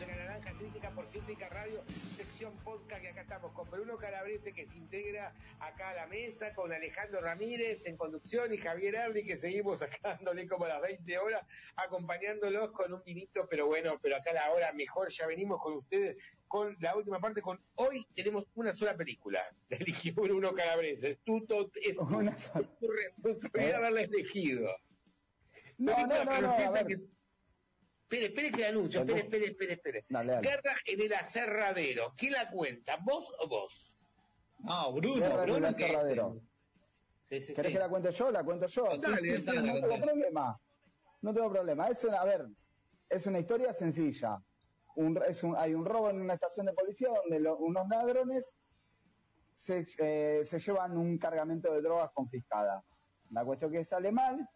[0.00, 1.82] En la Naranja Crítica por Cítrica Radio,
[2.16, 6.54] sección podcast que acá estamos con Bruno Calabrese que se integra acá a la mesa,
[6.54, 10.82] con Alejandro Ramírez en conducción y Javier Ardi que seguimos acá dándole como a las
[10.82, 11.42] 20 horas,
[11.74, 16.16] acompañándolos con un vinito, pero bueno, pero acá la hora mejor, ya venimos con ustedes
[16.46, 21.18] con la última parte, con hoy tenemos una sola película, la eligió Bruno Calabrese, es
[21.24, 21.38] tu,
[21.82, 24.70] es tu, responsabilidad haberla elegido.
[25.76, 26.84] No, no, no, a
[28.10, 30.04] Espere, espere que el anuncio, espere, espere, espere, espere.
[30.08, 30.48] Dale, dale.
[30.48, 32.14] Guerra en el aserradero.
[32.16, 32.96] ¿Quién la cuenta?
[33.04, 33.98] ¿Vos o vos?
[34.60, 36.40] No, Bruno, Guerra en Bruno el que- aserradero.
[37.28, 37.72] Sí, sí, ¿Querés sí.
[37.74, 38.30] que la cuente yo?
[38.30, 38.86] La cuento yo.
[38.92, 39.80] Sí, Dale, sí, sí, dale, no dale.
[39.82, 40.60] tengo problema.
[41.20, 41.88] No tengo problema.
[41.88, 42.46] Es una, a ver,
[43.10, 44.38] es una historia sencilla.
[44.96, 48.50] Un, es un, hay un robo en una estación de policía donde lo- unos ladrones
[49.52, 52.82] se, eh, se llevan un cargamento de drogas confiscada.
[53.32, 54.48] La cuestión que sale mal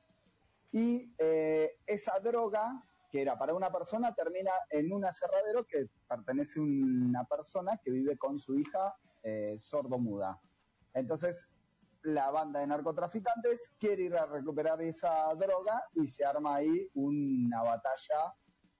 [0.72, 6.58] y eh, esa droga que era para una persona termina en un aserradero que pertenece
[6.58, 10.40] a una persona que vive con su hija eh, sordomuda.
[10.94, 11.46] Entonces
[12.04, 17.62] la banda de narcotraficantes quiere ir a recuperar esa droga y se arma ahí una
[17.62, 18.34] batalla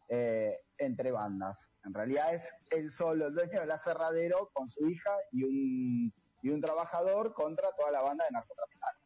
[0.09, 1.69] eh, entre bandas.
[1.85, 6.49] En realidad es él solo, el dueño del aserradero, con su hija y un, y
[6.49, 9.02] un trabajador contra toda la banda de narcotraficantes.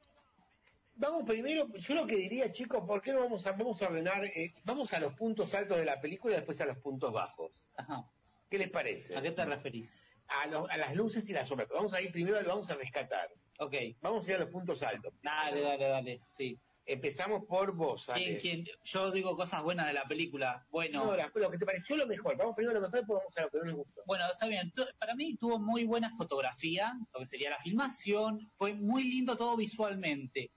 [1.06, 4.24] Vamos primero, yo lo que diría, chicos, ¿por qué no vamos a, vamos a ordenar,
[4.24, 7.64] eh, vamos a los puntos altos de la película y después a los puntos bajos?
[7.76, 8.04] Ajá.
[8.50, 9.16] ¿Qué les parece?
[9.16, 10.04] ¿A qué te referís?
[10.26, 11.68] A, los- a las luces y las sombras.
[11.68, 13.28] Vamos a ir primero, lo vamos a rescatar.
[13.60, 13.74] Ok.
[14.00, 15.14] Vamos a ir a los puntos altos.
[15.22, 16.20] Dale, dale, dale.
[16.26, 16.58] Sí.
[16.84, 18.06] Empezamos por vos.
[18.14, 18.64] ¿Quién, quién?
[18.84, 20.66] Yo digo cosas buenas de la película.
[20.70, 22.36] Bueno, No, la- lo que te pareció lo mejor.
[22.36, 24.02] Vamos primero a lo mejor y después vamos a lo que no nos gustó.
[24.06, 24.72] bueno, está bien.
[24.98, 28.50] Para mí tuvo muy buena fotografía, lo que sería la filmación.
[28.56, 30.50] Fue muy lindo todo visualmente.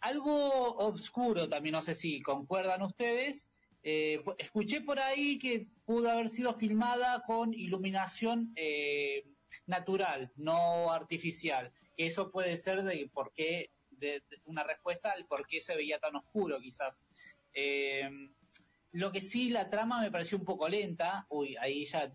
[0.00, 3.48] Algo oscuro también, no sé si concuerdan ustedes.
[3.82, 9.24] Eh, escuché por ahí que pudo haber sido filmada con iluminación eh,
[9.66, 11.72] natural, no artificial.
[11.96, 16.16] Eso puede ser de por qué, de una respuesta al por qué se veía tan
[16.16, 17.02] oscuro, quizás.
[17.52, 18.08] Eh,
[18.92, 21.26] lo que sí, la trama me pareció un poco lenta.
[21.28, 22.10] Uy, ahí ya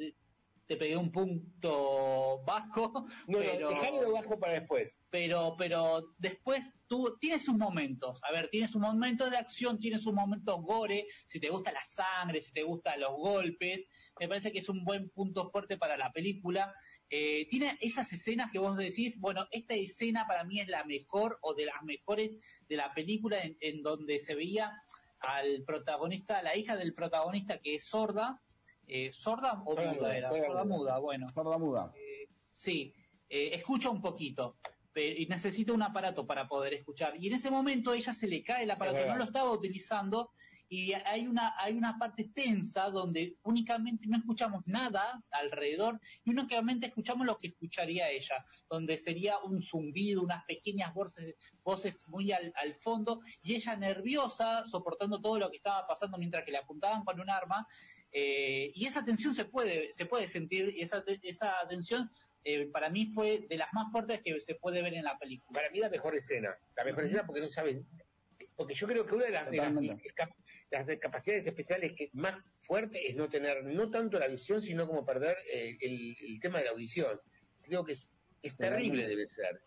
[0.67, 3.05] te, pegué un punto bajo.
[3.27, 5.01] No, pero no, bajo para después.
[5.09, 10.03] pero pero después tú tienes sus momentos a ver tienes sus momentos de acción tienes
[10.03, 13.89] sus momentos gore si te gusta la sangre si te gustan los golpes
[14.19, 16.73] me parece que es un buen punto fuerte para la película
[17.09, 21.37] Eh, tiene esas escenas que vos decís bueno esta escena para mí es la mejor
[21.41, 22.33] o de las mejores
[22.67, 24.71] de la película en, en donde se veía
[25.19, 28.41] al protagonista la hija del protagonista que es sorda
[28.87, 30.77] eh, sorda o Sorda muda muda, era sorda sorda muda.
[30.77, 31.91] muda bueno Sorda muda.
[31.95, 32.93] eh, sí,
[33.29, 34.57] eh, escucha un poquito
[34.97, 37.17] y necesita un aparato para poder escuchar.
[37.17, 40.31] Y en ese momento ella se le cae el aparato, no lo estaba utilizando
[40.69, 46.87] y hay una hay una parte tensa donde únicamente no escuchamos nada alrededor y únicamente
[46.87, 52.51] escuchamos lo que escucharía ella, donde sería un zumbido, unas pequeñas voces, voces muy al,
[52.55, 57.03] al fondo y ella nerviosa soportando todo lo que estaba pasando mientras que le apuntaban
[57.03, 57.67] con un arma
[58.11, 62.09] eh, y esa tensión se puede se puede sentir y esa te- esa tensión
[62.47, 65.59] eh, para mí fue de las más fuertes que se puede ver en la película.
[65.59, 66.55] Para mí la mejor escena.
[66.77, 67.85] La mejor escena porque no saben.
[68.55, 73.15] Porque yo creo que una de las, de las, capacidades especiales que más fuerte es
[73.15, 76.71] no tener no tanto la visión, sino como perder eh, el, el tema de la
[76.71, 77.19] audición.
[77.63, 78.09] Creo que es,
[78.43, 79.59] es terrible, debe ser.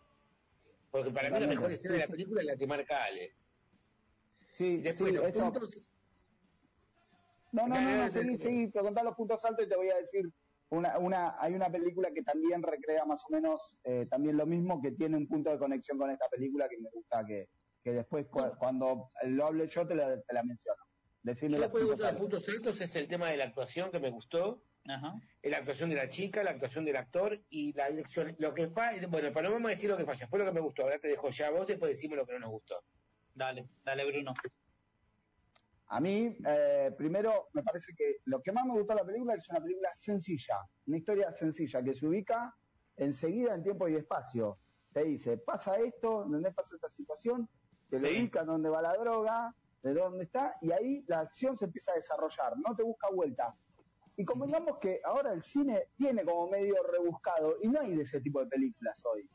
[0.89, 2.11] Porque para mí la mejor escena sí, de la sí.
[2.13, 3.35] película es la que marca Ale.
[4.53, 5.88] Sí, Y después sí, los puntos.
[7.51, 9.97] No, no, no, no, seguí, seguí, te contá los puntos altos y te voy a
[9.97, 10.23] decir,
[10.69, 14.81] una, una, hay una película que también recrea más o menos eh, también lo mismo,
[14.81, 17.47] que tiene un punto de conexión con esta película que me gusta que,
[17.83, 20.81] que después cu- cuando lo hable yo te la, te la menciono.
[21.23, 22.21] Decirle Yo los puntos los altos.
[22.21, 24.63] puntos altos es el tema de la actuación que me gustó.
[24.87, 25.13] Ajá.
[25.43, 28.35] la actuación de la chica, la actuación del actor y la dirección.
[28.39, 30.51] Lo que falla, bueno, para no vamos a decir lo que falla, fue lo que
[30.53, 30.83] me gustó.
[30.83, 32.75] Ahora te dejo ya a vos, después decimos lo que no nos gustó.
[33.35, 34.33] Dale, dale Bruno.
[35.91, 39.33] A mí, eh, primero, me parece que lo que más me gustó de la película
[39.33, 42.53] es una película sencilla, una historia sencilla que se ubica
[42.95, 44.59] enseguida en tiempo y espacio.
[44.93, 47.49] Te dice, pasa esto, ¿dónde pasa esta situación?
[47.89, 48.17] Te lo Sí.
[48.19, 51.95] ubica dónde va la droga, de dónde está, y ahí la acción se empieza a
[51.95, 53.55] desarrollar, no te busca vuelta.
[54.15, 58.21] Y convengamos que ahora el cine viene como medio rebuscado y no hay de ese
[58.21, 59.27] tipo de películas hoy.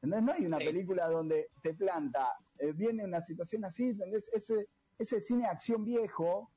[0.00, 0.22] ¿Entendés?
[0.24, 0.64] No hay una Sí.
[0.64, 2.26] película donde te planta,
[2.58, 4.28] eh, viene una situación así, ¿entendés?
[4.32, 4.66] Ese,
[5.02, 6.50] ese cine de acción viejo,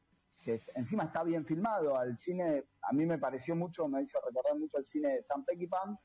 [0.43, 4.57] que encima está bien filmado, al cine, a mí me pareció mucho, me hizo recordar
[4.57, 5.99] mucho el cine de Sam Peckinpah,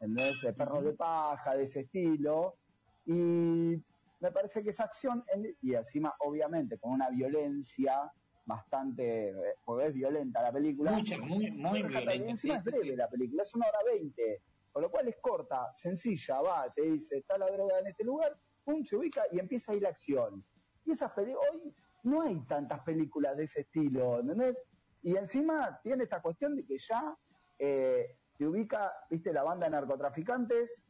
[0.00, 0.42] ¿entendés?
[0.44, 2.56] Eh, Perros de paja, de ese estilo,
[3.04, 3.76] y
[4.20, 5.24] me parece que esa acción,
[5.60, 8.10] y encima obviamente con una violencia
[8.44, 10.92] bastante, eh, porque es violenta la película.
[10.92, 12.14] Mucha, muy, muy violenta.
[12.14, 14.42] Y encima es breve la película, es una hora veinte,
[14.72, 18.34] con lo cual es corta, sencilla, va, te dice, está la droga en este lugar,
[18.64, 20.42] pum, se ubica y empieza a ir la acción.
[20.84, 24.62] Y esas películas, hoy no hay tantas películas de ese estilo, ¿entendés?
[25.02, 27.16] Y encima tiene esta cuestión de que ya
[27.58, 30.84] eh, te ubica, viste, la banda de narcotraficantes,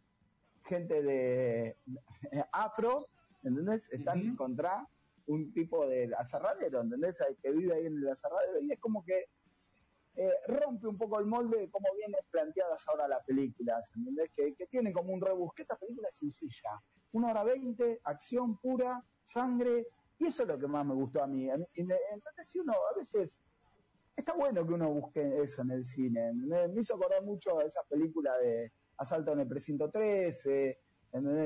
[0.65, 1.77] gente de
[2.53, 3.09] afro,
[3.43, 3.91] ¿entendés?
[3.93, 4.87] Están contra
[5.27, 7.19] un tipo de aserradero, ¿entendés?
[7.43, 9.27] Que vive ahí en el aserradero y es como que
[10.15, 14.31] eh, rompe un poco el molde de cómo vienen planteadas ahora las películas, ¿entendés?
[14.37, 15.63] Que, que tienen como un rebusque.
[15.63, 16.81] Esta película es sencilla.
[17.13, 19.87] Una hora veinte, acción pura, sangre,
[20.23, 21.49] y eso es lo que más me gustó a mí.
[21.51, 23.43] Entonces, si uno a veces
[24.17, 26.33] está bueno que uno busque eso en el cine.
[26.35, 30.79] Me, hizo acordar mucho a esas películas de Asalto en el Precinto 13,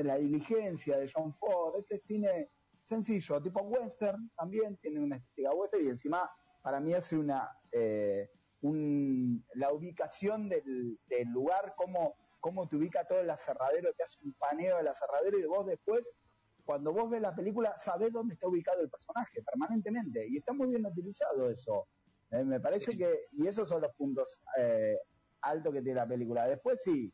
[0.03, 2.49] La Diligencia de John Ford, ese cine
[2.83, 6.29] sencillo, tipo western también, tiene una estética western y encima
[6.61, 8.29] para mí hace una eh,
[8.61, 10.97] la ubicación del,
[11.31, 15.45] lugar, cómo, cómo te ubica todo el aserradero, te hace un paneo del aserradero y
[15.45, 16.13] vos después,
[16.67, 20.67] cuando vos ves la película, sabés dónde está ubicado el personaje permanentemente y está muy
[20.67, 21.87] bien utilizado eso.
[22.29, 24.97] Eh, me parece que, y esos son los puntos eh,
[25.43, 26.45] altos que tiene la película.
[26.45, 27.09] Después sí,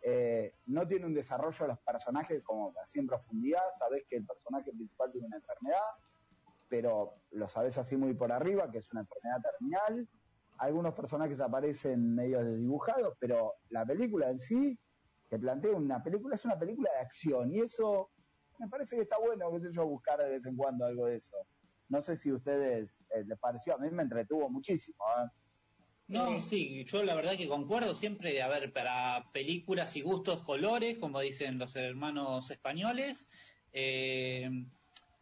[0.00, 4.26] eh, no tiene un desarrollo de los personajes como así en profundidad, sabes que el
[4.26, 5.88] personaje principal tiene una enfermedad,
[6.68, 10.08] pero lo sabes así muy por arriba, que es una enfermedad terminal.
[10.58, 14.78] Algunos personajes aparecen medio desdibujados, pero la película en sí,
[15.28, 18.10] que plantea una película, es una película de acción, y eso
[18.58, 21.16] me parece que está bueno, qué sé yo, buscar de vez en cuando algo de
[21.16, 21.36] eso.
[21.88, 25.04] No sé si a ustedes eh, les pareció, a mí me entretuvo muchísimo.
[25.18, 25.28] ¿eh?
[26.08, 30.98] No, sí, yo la verdad que concuerdo siempre, a ver, para películas y gustos colores,
[30.98, 33.26] como dicen los hermanos españoles,
[33.72, 34.48] eh,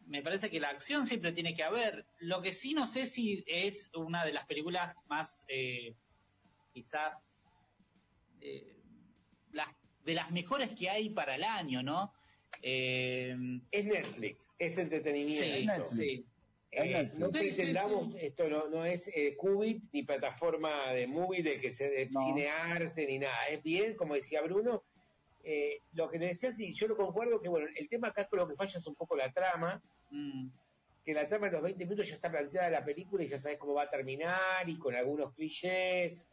[0.06, 2.06] me parece que la acción siempre tiene que haber.
[2.18, 5.44] Lo que sí no sé si es una de las películas más,
[6.72, 7.20] quizás,
[9.52, 9.68] las,
[10.04, 12.12] de las mejores que hay para el año, ¿no?
[12.62, 15.84] Es Netflix, es entretenimiento.
[15.84, 16.24] Sí,
[16.74, 21.70] eh, no pretendamos, esto no, no es eh, Qubit ni plataforma de movie de que
[21.70, 23.46] se de cinearte ni nada.
[23.50, 24.82] Es bien, como decía Bruno,
[25.44, 28.38] eh, lo que te decía, sí, yo lo concuerdo que bueno, el tema acá con
[28.38, 30.46] lo que falla es un poco la trama, mm.
[31.04, 33.58] que la trama en los 20 minutos ya está planteada la película y ya sabes
[33.58, 36.24] cómo va a terminar y con algunos clichés.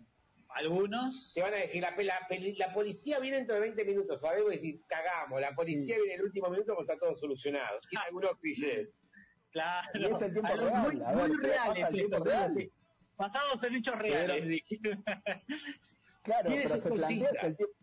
[0.49, 1.31] Algunos.
[1.33, 4.43] Te van a decir, la, la, policía viene dentro de 20 minutos, ¿sabes?
[4.45, 7.79] Y decir, cagamos, la policía viene en el último minuto cuando está todo solucionado.
[7.89, 8.95] Tiene algunos clichés.
[9.51, 9.87] Claro.
[9.93, 10.81] Y es el tiempo real.
[10.81, 11.89] Muy, muy reales.
[11.89, 12.71] Tiempo real.
[13.15, 14.61] Basados en hechos reales.
[16.23, 17.75] claro, pero se plantea es el, tiempo,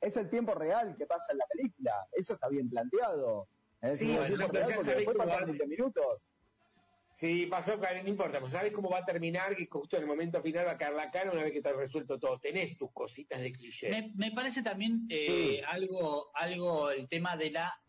[0.00, 2.06] es el tiempo real que pasa en la película.
[2.12, 3.48] Eso está bien planteado.
[3.80, 6.30] Es sí, el tiempo real porque después pasan 20 minutos.
[7.18, 10.40] Sí, pasó, no importa, pues sabes cómo va a terminar, que justo en el momento
[10.40, 12.38] final va a caer la cara una vez que te has resuelto todo.
[12.38, 13.90] Tenés tus cositas de cliché.
[13.90, 17.82] Me, me parece también eh, algo, algo el tema de la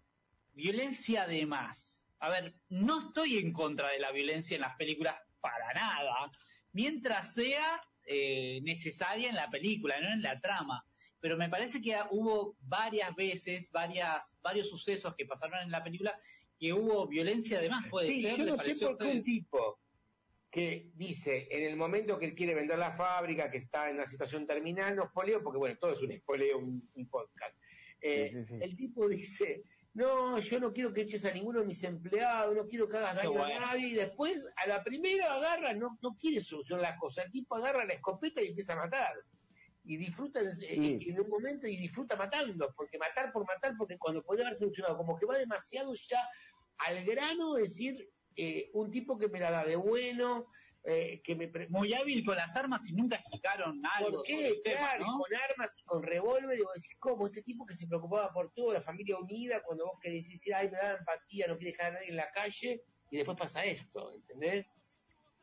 [0.56, 5.16] violencia de más a ver, no estoy en contra de la violencia en las películas
[5.40, 6.30] para nada,
[6.74, 10.86] mientras sea eh, necesaria en la película, no en la trama.
[11.22, 16.18] Pero me parece que hubo varias veces, varias, varios sucesos que pasaron en la película
[16.60, 18.38] que hubo violencia de más, puede sí, ser.
[18.38, 19.80] Yo no sé por qué un tipo
[20.52, 24.06] que dice en el momento que él quiere vender la fábrica, que está en una
[24.06, 27.56] situación terminal, no espoleo, porque bueno, todo es un espoleo, un, podcast.
[28.02, 29.64] Eh, el tipo dice,
[29.94, 33.16] no, yo no quiero que eches a ninguno de mis empleados, no quiero que hagas
[33.16, 37.26] daño a nadie, y después a la primera agarra, no, no quiere solucionar las cosas,
[37.26, 39.14] el tipo agarra la escopeta y empieza a matar.
[39.86, 44.44] Y disfruta en, un momento y disfruta matando, porque matar por matar, porque cuando puede
[44.46, 46.20] haber solucionado, como que va demasiado ya
[46.80, 50.48] al grano, decir, eh, un tipo que me la da de bueno,
[50.86, 54.10] eh, que me muy hábil con las armas y nunca explicaron nada.
[54.10, 54.62] ¿Por qué?
[54.64, 57.28] claro, con armas y con revólver, digo, decís, ¿cómo?
[57.28, 60.70] Este tipo que se preocupaba por todo, la familia unida, cuando vos que decís, ay,
[60.70, 62.82] me da empatía, no quiere dejar a nadie en la calle,
[63.12, 64.72] y después pasa esto, ¿entendés?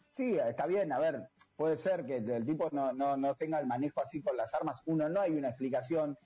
[0.09, 3.67] Sí, está bien, a ver, puede ser que el tipo no, no, no tenga el
[3.67, 6.17] manejo así con las armas, uno, no hay una explicación.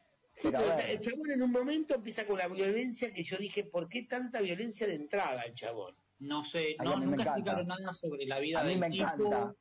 [0.40, 3.88] Sí, pero, el chabón en un momento empieza con la violencia que yo dije, ¿por
[3.88, 5.94] qué tanta violencia de entrada el chabón?
[6.18, 9.54] No sé, no, nunca explicaron nada sobre la vida a mí me Encanta.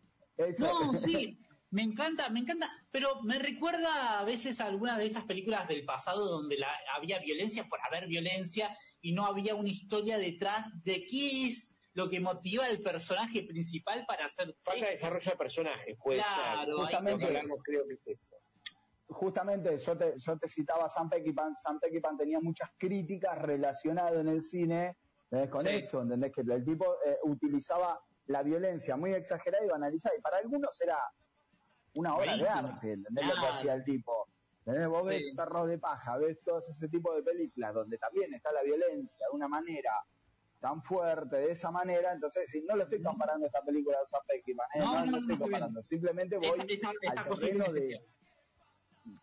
[0.57, 1.38] No, sí,
[1.71, 5.83] me encanta, me encanta, pero me recuerda a veces a algunas de esas películas del
[5.83, 11.05] pasado donde la, había violencia por haber violencia y no había una historia detrás de
[11.05, 14.55] qué es lo que motiva al personaje principal para hacer...
[14.63, 16.24] Falta desarrollo de personaje, pues.
[16.24, 17.27] Claro, justamente,
[17.63, 18.36] creo que es eso.
[19.09, 24.13] Justamente yo te, yo te citaba a Sam Peckinpah, Sam Peckinpah tenía muchas críticas relacionadas
[24.13, 24.97] en el cine
[25.49, 26.31] con eso, ¿entendés?
[26.31, 30.15] Que el tipo eh, utilizaba la violencia muy exagerada y banalizada.
[30.17, 30.97] Y para algunos era
[31.95, 34.27] una obra de arte, ¿entendés lo que hacía el tipo?
[34.65, 34.87] ¿Entendés?
[34.87, 38.63] Vos ves Perros de Paja, ves todo ese tipo de películas donde también está la
[38.63, 39.91] violencia de una manera
[40.59, 44.21] tan fuerte, de esa manera, entonces si no lo estoy comparando esta película de Sam
[44.27, 44.79] ¿eh?
[44.79, 48.05] no, no, lo estoy comparando, simplemente voy al terreno de...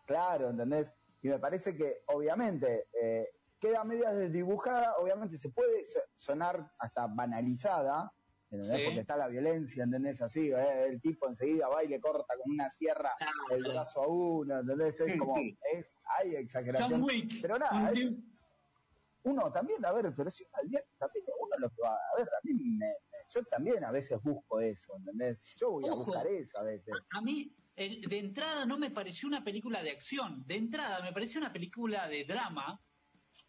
[0.05, 0.93] Claro, ¿entendés?
[1.21, 3.27] Y me parece que obviamente eh,
[3.59, 5.83] queda media desdibujada, obviamente se puede
[6.15, 8.11] sonar hasta banalizada,
[8.49, 10.21] porque está la violencia, ¿entendés?
[10.21, 10.85] Así, ¿eh?
[10.87, 13.11] el tipo enseguida va y le corta con una sierra
[13.49, 14.99] el brazo a uno, ¿entendés?
[15.01, 15.35] Es como,
[15.73, 17.05] es, hay exageración.
[17.41, 17.91] Pero nada,
[19.23, 22.39] uno también, a ver, pero si uno también uno lo que va, a ver, a
[22.43, 22.95] mí me,
[23.29, 25.45] yo también a veces busco eso, ¿entendés?
[25.57, 26.93] Yo voy a buscar eso a veces.
[27.11, 31.39] A, mí, de entrada no me pareció una película de acción, de entrada me pareció
[31.39, 32.81] una película de drama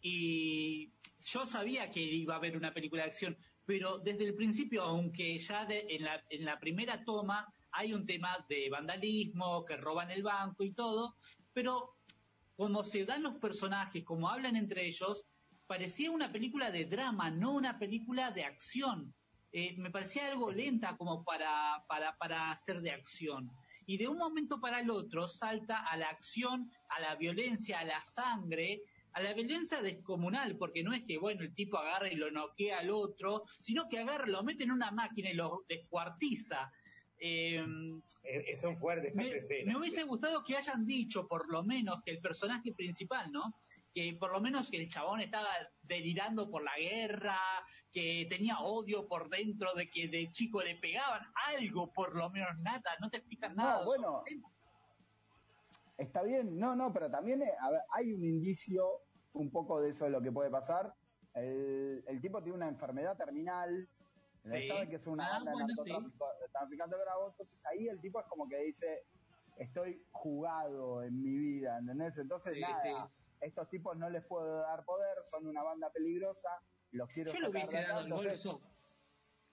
[0.01, 0.93] y
[1.25, 5.37] yo sabía que iba a haber una película de acción, pero desde el principio, aunque
[5.39, 10.21] ya en, la, en la primera toma hay un tema de vandalismo, que roban el
[10.21, 11.15] banco y todo,
[11.51, 11.95] pero
[12.55, 15.25] como se dan los personajes, como hablan entre ellos,
[15.65, 19.13] parecía una película de drama, no una película de acción.
[19.51, 23.49] Eh, me parecía algo lenta como para, para, para hacer de acción.
[23.89, 27.83] Y de un momento para el otro salta a la acción, a la violencia, a
[27.83, 32.15] la sangre, a la violencia descomunal, porque no es que, bueno, el tipo agarra y
[32.15, 36.71] lo noquea al otro, sino que agarra, lo mete en una máquina y lo descuartiza.
[37.19, 37.65] Eh,
[38.61, 39.15] son fuertes.
[39.15, 43.55] Me, me, hubiese gustado que hayan dicho, por lo menos, que el personaje principal, ¿no?
[43.93, 45.49] Que por lo menos que el chabón estaba
[45.81, 47.37] delirando por la guerra,
[47.91, 52.49] que tenía odio por dentro de que de chico le pegaban, algo por lo menos,
[52.59, 53.83] nada, no te explican nada.
[53.85, 54.23] bueno,
[55.99, 57.51] Está bien, no, no, pero también eh,
[57.91, 59.01] hay un indicio
[59.33, 60.93] un poco de eso de lo que puede pasar.
[61.33, 63.87] El, tipo tiene una enfermedad terminal,
[64.43, 68.47] sabe que es una ah, banda de traficante bravo, entonces ahí el tipo es como
[68.47, 69.03] que dice,
[69.57, 72.17] estoy jugado en mi vida, ¿entendés?
[72.17, 76.49] Entonces nada, estos tipos no les puedo dar poder, son una banda peligrosa,
[76.91, 78.43] los quiero Yo sacar de acá, entonces...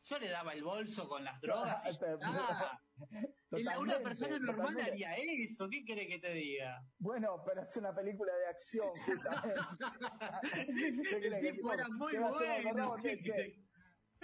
[0.09, 1.89] Yo le daba el bolso con las drogas y
[3.79, 6.81] una persona normal haría eso, ¿qué quiere que te diga?
[6.99, 9.61] Bueno, pero es una película de acción, justamente.
[11.27, 12.97] el tipo era muy bueno.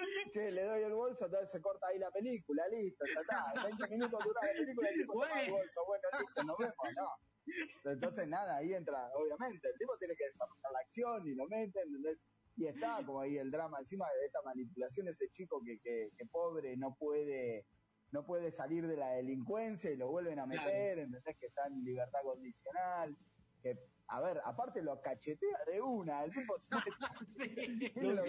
[0.33, 3.63] Che, le doy el bolso, entonces se corta ahí la película, listo, ya está.
[3.65, 6.77] 20 minutos dura la película y el tipo toma el bolso, bueno, listo, nos vemos,
[6.97, 7.91] no.
[7.91, 11.81] Entonces, nada, ahí entra, obviamente, el tipo tiene que desarrollar la acción y lo mete,
[11.81, 12.19] ¿entendés?
[12.57, 16.27] Y está como ahí el drama encima de esta manipulación, ese chico que, que, que
[16.27, 17.67] pobre no puede
[18.13, 21.37] no puede salir de la delincuencia y lo vuelven a meter, ¿entendés?
[21.39, 23.17] Que está en libertad condicional,
[23.63, 23.79] que
[24.13, 26.69] a ver, aparte lo cachetea de una, el tipo se
[27.39, 28.23] sí, lo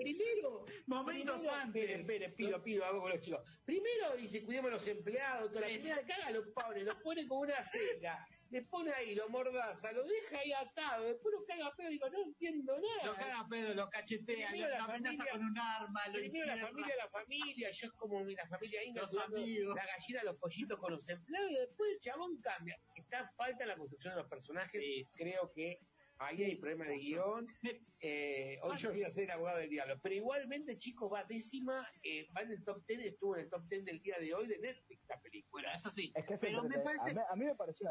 [0.00, 2.00] primero, momentos antes.
[2.00, 3.40] Espere, pido, pido, hago con los chicos.
[3.64, 7.28] Primero dice, cuidemos a los empleados, toda la primera caga a los pobres, los pone
[7.28, 11.74] como una celda le pone ahí, lo mordaza, lo deja ahí atado, después lo caga
[11.76, 13.04] pedo, digo, no entiendo nada.
[13.04, 17.08] Lo caga pedo, lo cachetea, lo amenaza con un arma, lo Primero la familia, la
[17.10, 19.74] familia, yo es como la familia ahí, los amigos.
[19.74, 22.80] la gallina, los pollitos con los empleados, y después el chabón cambia.
[22.94, 25.80] Está falta la construcción de los personajes, creo que
[26.18, 27.46] ahí hay problema de guion.
[28.00, 29.98] Eh, hoy yo voy a ser abogado del diablo.
[30.00, 33.68] Pero igualmente, chicos, va décima, eh, va en el top ten, estuvo en el top
[33.68, 35.50] ten del día de hoy de Netflix, la película.
[35.50, 36.12] Bueno, eso sí.
[36.14, 37.10] Es que pero me parece...
[37.10, 37.88] a, mí, me pareció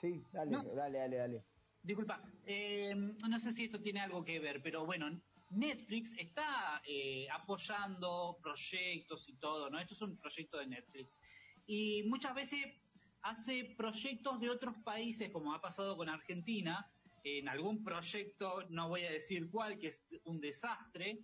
[0.00, 1.44] Sí, dale, dale, dale, dale.
[1.82, 5.10] Disculpa, eh, no sé si esto tiene algo que ver, pero bueno,
[5.50, 9.78] Netflix está eh, apoyando proyectos y todo, ¿no?
[9.78, 11.10] Esto es un proyecto de Netflix.
[11.66, 12.66] Y muchas veces
[13.22, 16.90] hace proyectos de otros países, como ha pasado con Argentina,
[17.24, 21.20] en algún proyecto, no voy a decir cuál, que es un desastre,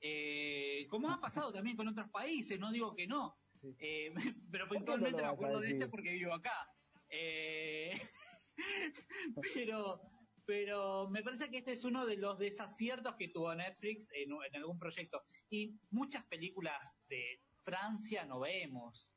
[0.00, 3.36] eh, como ha pasado también con otros países, no digo que no,
[4.50, 6.68] pero puntualmente me acuerdo de este porque vivo acá.
[7.10, 7.98] Eh,
[9.54, 10.00] pero,
[10.44, 14.78] pero me parece que este es uno de los desaciertos que tuvo Netflix en, algún
[14.78, 15.22] proyecto.
[15.48, 19.08] Y muchas películas de Francia no vemos.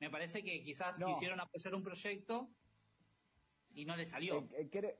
[0.00, 2.50] Me parece que quizás quisieron apoyar un proyecto
[3.72, 4.48] y no le salió.
[4.52, 4.96] Eh, eh,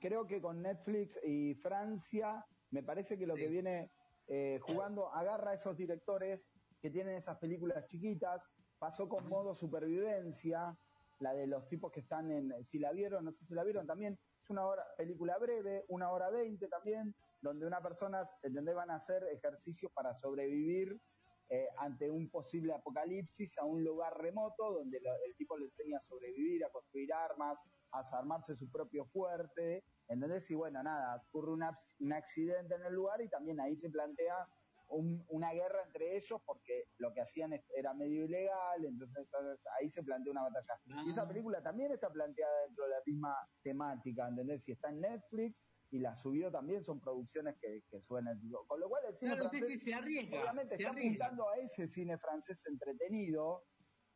[0.00, 3.90] creo que con Netflix y Francia, me parece que lo que viene
[4.26, 8.50] eh, jugando agarra a esos directores que tienen esas películas chiquitas.
[8.78, 10.76] Pasó con modo supervivencia,
[11.20, 13.86] la de los tipos que están en, si la vieron, no sé si la vieron
[13.86, 18.74] también, es una hora, película breve, una hora veinte también, donde una persona, ¿entendés?
[18.74, 21.00] Van a hacer ejercicios para sobrevivir
[21.50, 26.00] eh, ante un posible apocalipsis a un lugar remoto, donde el tipo le enseña a
[26.00, 27.58] sobrevivir, a construir armas,
[27.92, 30.50] a armarse su propio fuerte, ¿entendés?
[30.50, 34.46] Y bueno, nada, ocurre un accidente en el lugar y también ahí se plantea
[34.90, 39.28] una guerra entre ellos porque lo que hacían era medio ilegal, entonces
[39.78, 41.02] ahí se plantea una batalla.
[41.06, 41.28] Y esa ah.
[41.28, 44.62] película también está planteada dentro de la misma temática, ¿entendés?
[44.64, 45.56] Si está en Netflix
[45.90, 48.40] y la subió también, son producciones que, que suenan.
[48.66, 52.64] Con lo cual el cine francés se arriesga, obviamente está apuntando a ese cine francés
[52.66, 53.64] entretenido,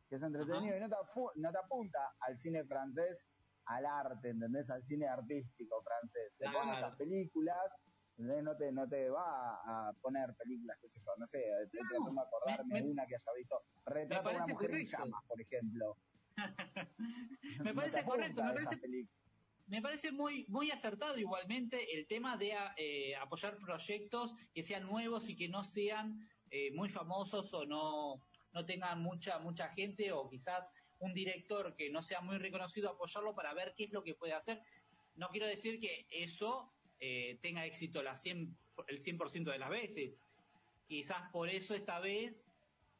[0.09, 0.95] que es entretenido y no te,
[1.35, 3.17] no te apunta al cine francés
[3.65, 4.69] al arte, ¿entendés?
[4.69, 6.33] Al cine artístico francés.
[6.37, 6.73] Te claro.
[6.73, 7.71] estas películas
[8.17, 11.43] no te, no te va a poner películas, qué sé yo, no sé,
[11.73, 13.63] no, de acordarme de una que haya visto.
[13.85, 15.97] Retrato de una mujer en llamas, por ejemplo.
[17.63, 18.81] me parece correcto, me parece,
[19.67, 25.29] me parece muy, muy acertado igualmente el tema de eh, apoyar proyectos que sean nuevos
[25.29, 28.21] y que no sean eh, muy famosos o no,
[28.53, 33.35] no tengan mucha, mucha gente o quizás un director que no sea muy reconocido apoyarlo
[33.35, 34.61] para ver qué es lo que puede hacer.
[35.15, 36.71] No quiero decir que eso
[37.05, 38.57] eh, tenga éxito la 100,
[38.87, 40.23] el 100% de las veces.
[40.87, 42.47] Quizás por eso esta vez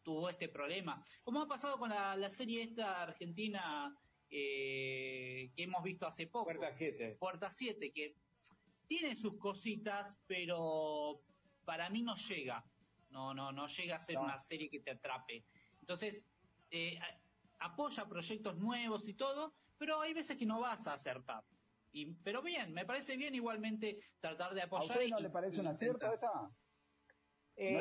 [0.03, 1.01] tuvo este problema.
[1.23, 3.97] Como ha pasado con la, serie esta argentina
[4.29, 6.43] eh, que hemos visto hace poco.
[6.43, 7.15] Puerta 7.
[7.17, 8.17] Puerta 7, que
[8.89, 11.21] tiene sus cositas, pero
[11.63, 12.61] para mí no llega.
[13.09, 15.45] No, no, no llega a ser una serie que te atrape.
[15.79, 16.27] Entonces,
[16.71, 16.99] eh,
[17.59, 21.45] apoya proyectos nuevos y todo, pero hay veces que no vas a acertar
[22.23, 24.97] pero bien, me parece bien igualmente tratar de apoyar.
[24.97, 26.51] ¿A usted no le parece un acierto esta?
[27.55, 27.71] Eh,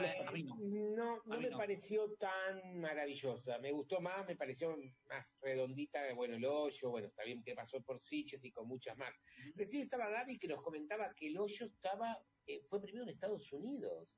[0.95, 3.59] no, no, me pareció tan maravillosa.
[3.59, 4.76] Me gustó más, me pareció
[5.07, 6.12] más redondita.
[6.14, 9.11] Bueno, el hoyo, bueno, está bien que pasó por Siches y con muchas más.
[9.54, 13.50] Recién estaba Gaby que nos comentaba que el hoyo estaba, eh, fue primero en Estados
[13.52, 14.09] Unidos.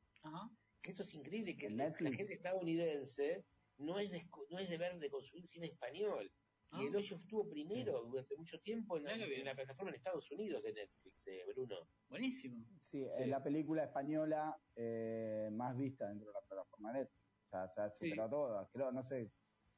[0.83, 3.45] Que esto es increíble, que la, gente estadounidense
[3.79, 6.33] no es de, no es de ver, de consumir cine español.
[6.77, 9.05] Y el hoyo estuvo primero durante mucho tiempo en
[9.45, 11.77] la, plataforma en Estados Unidos de Netflix, eh, Bruno.
[12.09, 12.65] Buenísimo.
[12.83, 17.23] Sí, es la película española eh, más vista dentro de la plataforma Netflix.
[17.53, 19.31] Ya, ya superó todas, creo, no sé,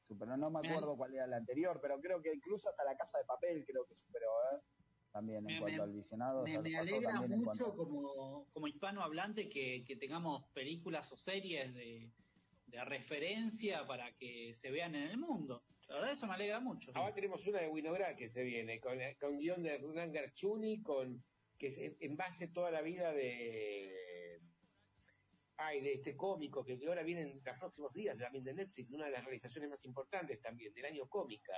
[0.06, 3.18] superó, no me acuerdo cuál era la anterior, pero creo que incluso hasta La Casa
[3.18, 4.60] de Papel creo que superó, ¿eh?
[5.12, 6.42] También en cuanto al visionado.
[6.42, 12.10] Me, me alegra mucho como, como hispanohablante que, que tengamos películas o series de,
[12.66, 15.62] de referencia para que se vean en el mundo.
[15.88, 16.90] La verdad, eso me alegra mucho.
[16.94, 21.22] Ahora tenemos una de Winograd que se viene, con, con guion de Hernán Garchuni, con,
[21.58, 24.40] que es en base toda la vida de.
[25.58, 29.06] Ay, de este cómico que ahora viene en los próximos días también de Netflix, una
[29.06, 31.54] de las realizaciones más importantes también del año cómica,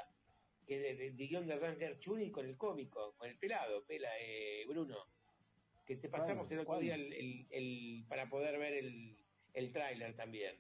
[0.64, 4.64] que es de, guion de Hernán Garchuni con el cómico, con el pelado, pela eh,
[4.68, 5.08] Bruno.
[5.84, 9.16] Que te pasamos el otro día el, el, para poder ver el,
[9.54, 10.54] el tráiler también.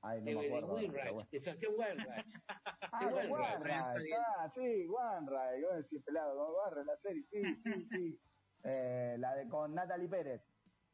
[0.00, 0.76] Ay, no me acuerdo.
[0.76, 2.26] De Winrach, de Sebastián Winrach.
[2.92, 8.20] ah, de ah, sí, Winrach, vos decís pelado, la serie, sí, sí, sí.
[8.64, 10.42] Eh, la de con Natalie Pérez.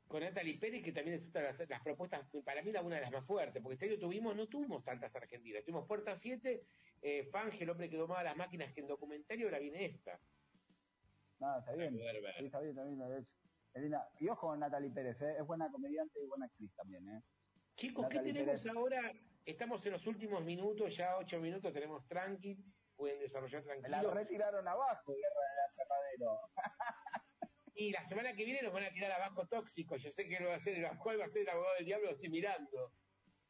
[0.07, 2.97] Con Natalie Pérez, que también es una de las, las, propuestas, para mí, la una
[2.97, 5.65] de las más fuertes, porque este año tuvimos, no tuvimos tantas argentinas.
[5.65, 6.63] Tuvimos Puerta 7,
[7.01, 10.21] eh, Fange, el hombre que domaba las máquinas, que en documentario ahora viene esta.
[11.41, 11.99] No, está bien.
[12.39, 13.27] está bien, está bien.
[14.21, 15.37] Y ojo con Natalie Pérez, ¿eh?
[15.39, 17.23] es buena comediante y buena actriz también, ¿eh?
[17.77, 19.13] Chicos, ¿qué tenemos ahora?
[19.45, 22.57] Estamos en los últimos minutos, ya ocho minutos tenemos tranqui,
[22.95, 23.89] pueden desarrollar tranquilo.
[23.91, 26.41] La retiraron abajo, Guerra del Aserradero.
[27.75, 30.01] y la semana que viene nos van a tirar abajo tóxicos.
[30.01, 32.07] Yo sé que lo va a hacer, cuál va a ser el abogado del diablo,
[32.07, 32.93] lo estoy mirando.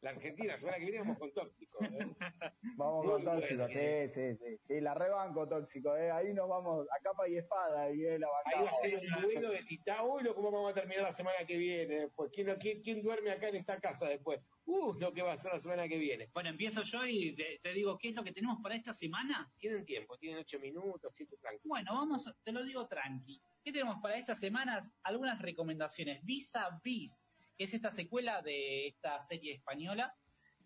[0.00, 1.63] La Argentina, la semana que viene vamos con tóxicos.
[1.80, 2.14] ¿Eh?
[2.76, 4.08] Vamos con tóxicos, sí, ¿eh?
[4.12, 4.80] sí, sí, sí.
[4.80, 6.10] la rebanco tóxico, ¿eh?
[6.10, 7.90] ahí nos vamos a capa y espada.
[7.90, 10.04] Y, la ahí va a un duelo de titán.
[10.08, 12.08] Uy, ¿cómo vamos a terminar la semana que viene?
[12.14, 14.40] Pues, ¿quién, quién, quién duerme acá en esta casa después?
[14.66, 16.30] Uh, lo que va a ser la semana que viene.
[16.32, 19.52] Bueno, empiezo yo y te, digo, ¿qué es lo que tenemos para esta semana?
[19.58, 21.68] Tienen tiempo, tienen ocho minutos, siete tranqui.
[21.68, 23.40] Bueno, vamos, te lo digo tranqui.
[23.62, 24.90] ¿Qué tenemos para estas semanas?
[25.02, 26.24] Algunas recomendaciones.
[26.24, 30.14] Visa Vis, que es esta secuela de esta serie española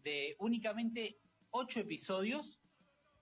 [0.02, 1.18] de únicamente
[1.50, 2.60] ocho episodios,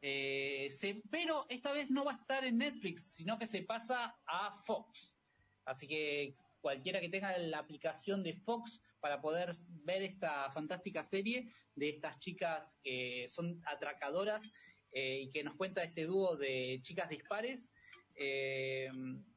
[0.03, 0.69] eh,
[1.11, 5.17] pero esta vez no va a estar en Netflix, sino que se pasa a Fox.
[5.65, 9.51] Así que cualquiera que tenga la aplicación de Fox para poder
[9.85, 14.53] ver esta fantástica serie de estas chicas que son atracadoras
[14.93, 17.73] eh, y que nos cuenta este dúo de chicas dispares.
[18.15, 18.89] Eh,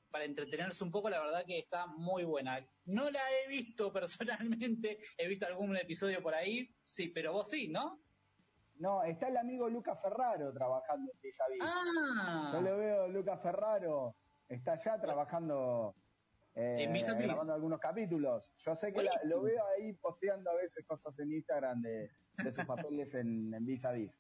[0.10, 2.66] para entretenerse un poco, la verdad que está muy buena.
[2.86, 7.68] No la he visto personalmente, he visto algún episodio por ahí, sí, pero vos sí,
[7.68, 8.02] ¿no?
[8.80, 12.52] No, está el amigo Lucas Ferraro trabajando en Vis Ah.
[12.54, 14.16] Yo lo veo, Lucas Ferraro
[14.48, 15.96] está ya trabajando,
[16.56, 16.88] eh,
[17.20, 18.54] grabando algunos capítulos.
[18.58, 22.10] Yo sé que lo veo ahí posteando a veces cosas en Instagram de,
[22.52, 24.18] sus papeles en, en Vis a Vis.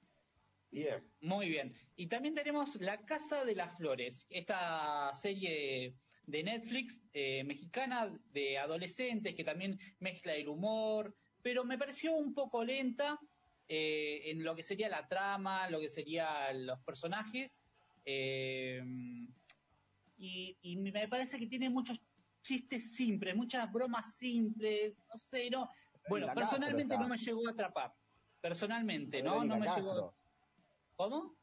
[1.21, 1.73] Muy bien.
[1.95, 8.57] Y también tenemos La Casa de las Flores, esta serie de Netflix eh, mexicana de
[8.57, 13.19] adolescentes que también mezcla el humor, pero me pareció un poco lenta
[13.67, 17.59] eh, en lo que sería la trama, lo que serían los personajes.
[18.05, 18.81] Eh,
[20.17, 22.01] y, y, me parece que tiene muchos
[22.41, 25.69] chistes simples, muchas bromas simples, no sé, no.
[26.07, 27.93] Bueno, personalmente no me llegó a atrapar.
[28.41, 29.43] Personalmente, ¿no?
[29.43, 30.13] No me llegó.
[30.99, 31.33] ¿Cómo?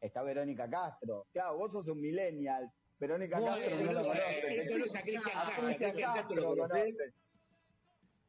[0.00, 1.26] Está Verónica Castro.
[1.34, 2.72] Claro, vos sos un millennial.
[2.98, 5.20] Verónica Castro no lo conoce.
[5.98, 6.64] Castro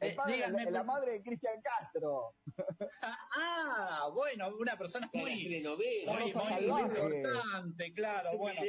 [0.01, 2.35] el padre, la, madre de Cristian Castro.
[3.37, 8.61] ah, bueno, una persona muy, telenovela, muy, muy, importante, claro, bueno.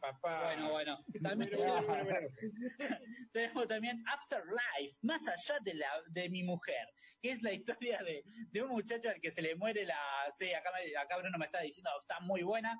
[0.00, 0.44] papá.
[0.44, 0.98] Bueno, bueno.
[1.22, 1.50] También
[3.32, 6.88] tenemos también Afterlife, más allá de la de mi mujer,
[7.22, 9.96] que es la historia de, de un muchacho al que se le muere la,
[10.30, 12.76] sí, acá, acá Bruno me está diciendo, está muy buena,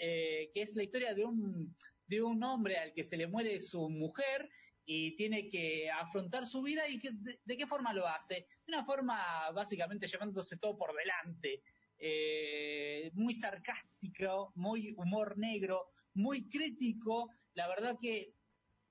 [0.00, 1.74] eh, que es la historia de un
[2.06, 4.50] de un hombre al que se le muere su mujer
[4.86, 8.46] y tiene que afrontar su vida y que, de, qué forma lo hace.
[8.66, 11.62] De una forma básicamente llevándose todo por delante,
[11.98, 17.30] eh, muy sarcástico, muy humor negro, muy crítico.
[17.54, 18.34] La verdad que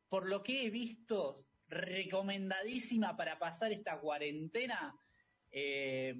[0.10, 1.34] por lo que he visto,
[1.67, 4.95] recomendadísima para pasar esta cuarentena.
[5.51, 6.15] Eh,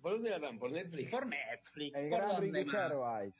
[0.00, 0.58] ¿Por dónde la dan?
[0.58, 1.10] ¿Por Netflix?
[1.10, 2.04] Por Netflix.
[2.04, 3.34] El gran Ricky Gervais.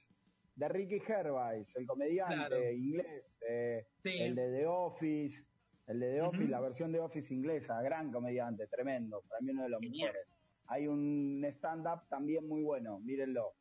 [0.57, 5.46] De Ricky Gervais, el comediante inglés, eh, el de The Office,
[5.87, 9.63] el de The Office, la versión de Office inglesa, gran comediante, tremendo, para mí uno
[9.65, 10.27] de los mejores.
[10.67, 13.55] Hay un stand-up también muy bueno, mírenlo.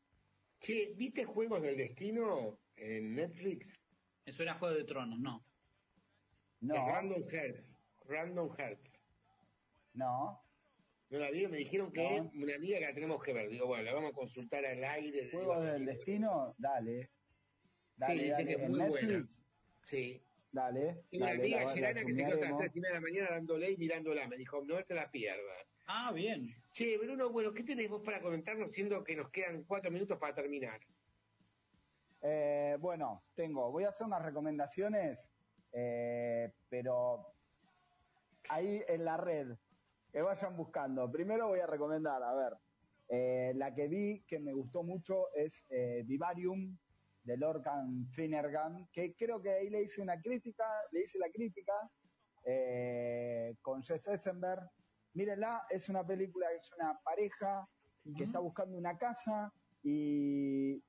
[0.60, 3.80] Che, ¿viste Juegos del Destino en Netflix?
[4.26, 5.46] Me suena Juego de Tronos, no.
[6.62, 6.74] No.
[6.74, 7.78] Random Hearts.
[8.08, 9.02] Random Hearts.
[9.94, 10.42] No.
[11.12, 13.50] No la vi, me dijeron que es una amiga que la tenemos que ver.
[13.50, 15.30] Digo, bueno, la vamos a consultar al aire.
[15.30, 16.56] ¿Juegos del Destino?
[16.58, 17.12] Dale.
[17.98, 19.12] Dale, sí, dice que es muy Netflix?
[19.12, 19.28] buena.
[19.84, 20.24] Sí.
[20.56, 21.04] Dale.
[21.12, 23.78] Y una amiga Gerana que te quedó hasta las 3 de la mañana dándole y
[23.78, 24.26] mirándola.
[24.30, 25.68] Me dijo, no te la pierdas.
[25.86, 26.56] Ah, bien.
[26.72, 30.34] Che, Bruno, bueno, ¿qué tenés vos para comentarnos siendo que nos quedan cuatro minutos para
[30.34, 30.80] terminar?
[32.22, 35.20] Eh, bueno, tengo, voy a hacer unas recomendaciones,
[35.74, 37.34] eh, pero
[38.48, 39.58] ahí en la red,
[40.10, 41.12] que vayan buscando.
[41.12, 42.54] Primero voy a recomendar, a ver,
[43.10, 45.68] eh, la que vi que me gustó mucho es
[46.06, 46.78] Vivarium,
[47.26, 51.74] de Lorcan Finnegan, que creo que ahí le hice una crítica, le hice la crítica
[52.46, 54.62] eh, con Jess Eisenberg.
[55.14, 57.68] Mírenla, es una película, es una pareja
[58.16, 60.84] que está buscando una casa y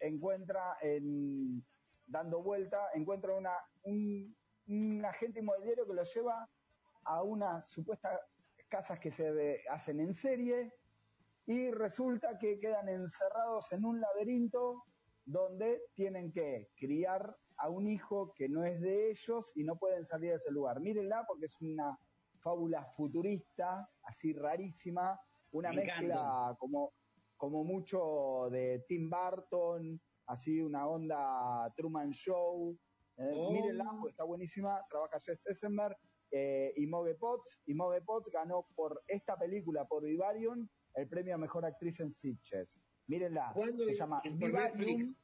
[0.00, 1.62] encuentra en,
[2.06, 4.34] dando vuelta, encuentra una, un,
[4.68, 6.48] un agente inmobiliario que lo lleva
[7.04, 8.18] a unas supuestas
[8.68, 10.72] casas que se hacen en serie
[11.46, 14.84] y resulta que quedan encerrados en un laberinto
[15.24, 20.04] donde tienen que criar a un hijo que no es de ellos y no pueden
[20.04, 20.80] salir de ese lugar.
[20.80, 21.98] Mírenla porque es una
[22.40, 25.18] fábula futurista, así rarísima,
[25.52, 26.92] una mezcla como,
[27.36, 32.76] como mucho de Tim Burton, así una onda Truman Show.
[33.16, 33.52] Eh, oh.
[33.52, 35.96] Mírenla porque está buenísima, trabaja Jess Eisenberg
[36.32, 37.60] eh, y Moge Potts.
[37.66, 42.12] Y Moge Potts ganó por esta película, por Vivarium, el premio a Mejor Actriz en
[42.12, 42.78] Sitges.
[43.06, 45.14] Mírenla, se llama Vivarium.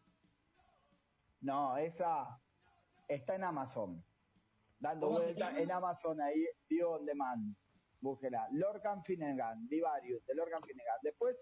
[1.40, 2.38] No, esa
[3.08, 4.04] está en Amazon.
[4.78, 7.54] Dando vuelta en Amazon ahí, View on Demand.
[8.00, 8.48] Búsquela.
[8.52, 10.96] Lorcan Finnegan, Vivarius, de Lorcan Finnegan.
[11.02, 11.36] Después,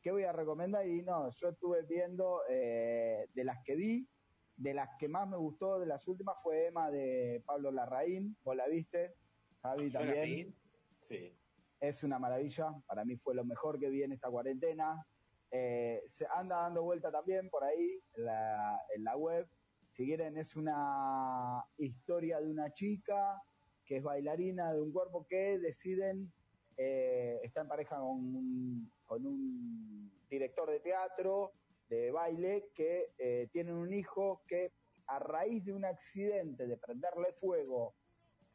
[0.00, 0.86] ¿qué voy a recomendar?
[0.86, 4.08] Y no, yo estuve viendo eh, de las que vi,
[4.56, 8.36] de las que más me gustó, de las últimas, fue Emma de Pablo Larraín.
[8.44, 9.14] ¿Vos la viste?
[9.62, 10.54] Javi también.
[11.00, 11.36] Sí.
[11.80, 12.72] Es una maravilla.
[12.86, 15.04] Para mí fue lo mejor que vi en esta cuarentena.
[15.52, 19.48] Eh, se anda dando vuelta también por ahí en la, web.
[19.92, 23.42] Si quieren, es una historia de una chica
[23.84, 26.32] que es bailarina de un cuerpo que deciden,
[26.76, 31.52] eh, está en pareja con un, director de teatro,
[31.88, 34.72] de baile, que eh, tienen un hijo que
[35.08, 37.94] a raíz de un accidente de prenderle fuego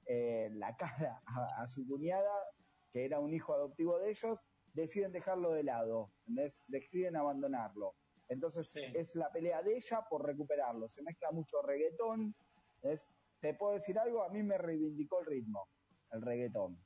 [0.08, 1.22] la cara
[1.58, 2.32] a, su cuñada,
[2.94, 4.40] que era un hijo adoptivo de ellos,
[4.76, 6.12] deciden dejarlo de lado,
[6.68, 7.96] deciden abandonarlo.
[8.28, 10.88] Entonces es la pelea de ella por recuperarlo.
[10.88, 12.36] Se mezcla mucho reggaetón.
[13.40, 14.24] ¿Te puedo decir algo?
[14.24, 15.68] A mí me reivindicó el ritmo,
[16.12, 16.78] el reggaetón.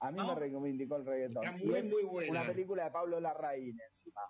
[0.00, 1.44] A mí me reivindicó el reggaetón.
[1.60, 1.92] y es
[2.28, 4.22] una película de Pablo Larraín encima.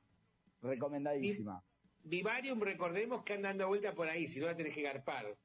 [0.63, 1.63] Recomendadísima.
[2.03, 5.37] Vivarium, recordemos que anda dando vuelta por ahí, si no la tenés que garpar.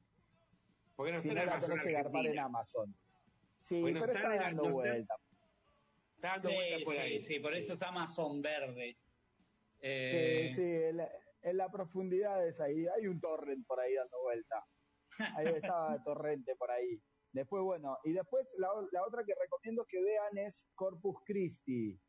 [0.95, 2.95] Porque no si está no la tenés que garpar en Amazon.
[3.61, 5.15] Sí, pero está, dando vuelta
[6.21, 7.25] dando sí, por ahí.
[7.25, 9.05] Sí, por eso es Amazon verdes.
[9.81, 10.49] Eh...
[10.49, 11.07] Sí, sí,
[11.43, 12.85] en la, profundidad es ahí.
[12.87, 14.63] Hay un torrent por ahí dando vuelta.
[15.37, 17.01] Ahí estaba Torrente por ahí.
[17.33, 21.99] Después, bueno, y después la, la otra que recomiendo que vean es Corpus Christi,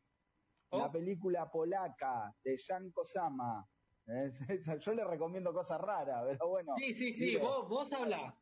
[0.70, 0.92] la Oh.
[0.92, 3.66] película polaca de Jan Kosama.
[4.06, 4.38] Es-
[4.86, 6.74] Yo le recomiendo cosas raras, pero bueno.
[6.76, 8.36] Sí, sí, sí, mire, vos, vos hablá.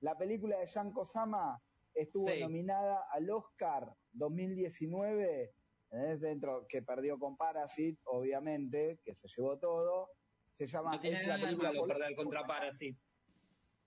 [0.00, 1.60] La película de Jan Kosama
[1.98, 2.40] estuvo Sí.
[2.40, 5.52] nominada al Oscar 2019,
[5.90, 10.10] es dentro que perdió con Parasite, obviamente, que se llevó todo.
[10.56, 12.98] Se llama No tiene nada de malo perder contra Parasite.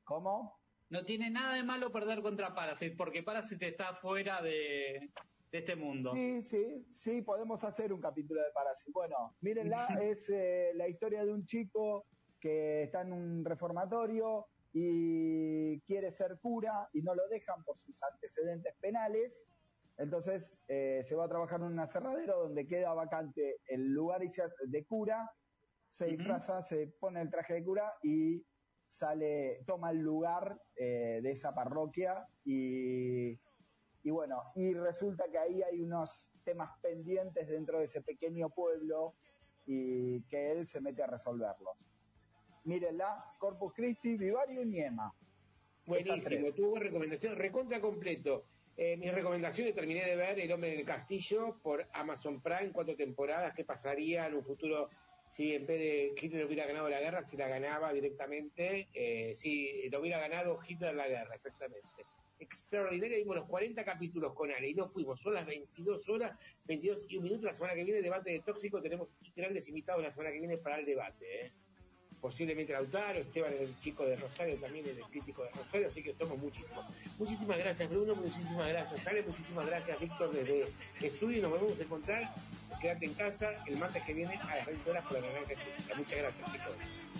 [0.03, 0.59] ¿Cómo?
[0.89, 5.09] No tiene nada de malo perder contra Parasite, porque Parasite está fuera de,
[5.51, 6.13] de este mundo.
[6.13, 8.91] Sí, sí, sí, podemos hacer un capítulo de Parasite.
[8.93, 12.05] Bueno, mírenla, es eh, la historia de un chico
[12.39, 18.01] que está en un reformatorio y quiere ser cura y no lo dejan por sus
[18.03, 19.47] antecedentes penales.
[19.97, 24.85] Entonces eh, se va a trabajar en un aserradero donde queda vacante el lugar de
[24.85, 25.29] cura,
[25.89, 28.43] se disfraza, se pone el traje de cura y
[28.87, 33.37] sale, toma el lugar eh, de esa parroquia y
[34.03, 39.15] y bueno, y resulta que ahí hay unos temas pendientes dentro de ese pequeño pueblo
[39.65, 41.77] y que él se mete a resolverlos.
[42.63, 45.13] Mírenla, Corpus Christi, Vivario y Niema.
[45.85, 48.45] Buenísimo, tuvo recomendación recontra completo.
[48.77, 52.95] Eh, mis recomendaciones terminé de ver El hombre en el castillo por Amazon Prime, cuatro
[52.95, 54.89] temporadas, qué pasaría en un futuro
[55.31, 59.89] si en vez de Hitler hubiera ganado la guerra, si la ganaba directamente, eh, si
[59.89, 62.05] lo hubiera ganado Hitler la guerra, exactamente.
[62.37, 67.05] Extraordinaria, vimos los 40 capítulos con Ale y no fuimos, son las 22 horas, 22
[67.07, 70.33] y un minuto, la semana que viene debate de tóxico, tenemos grandes invitados la semana
[70.33, 71.51] que viene para el debate, ¿eh?
[72.21, 76.37] Posiblemente Lautaro, Esteban el chico de Rosario, también el crítico de Rosario, así que somos
[76.37, 76.85] muchísimos.
[77.17, 80.67] Muchísimas gracias Bruno, muchísimas gracias Ale, muchísimas gracias Víctor desde
[81.01, 82.35] estudio, nos volvemos a encontrar,
[82.79, 85.53] quédate en casa el martes que viene a las 20 horas por la naranja.
[85.97, 87.10] Muchas gracias chicos.